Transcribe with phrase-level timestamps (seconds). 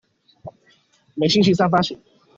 [1.13, 1.95] 每星期三發行